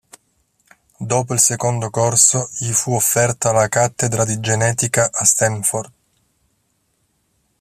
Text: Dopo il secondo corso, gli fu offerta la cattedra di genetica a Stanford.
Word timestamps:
Dopo 0.97 1.31
il 1.35 1.39
secondo 1.39 1.91
corso, 1.91 2.49
gli 2.57 2.71
fu 2.71 2.93
offerta 2.95 3.51
la 3.51 3.67
cattedra 3.67 4.25
di 4.25 4.39
genetica 4.39 5.07
a 5.11 5.23
Stanford. 5.23 5.91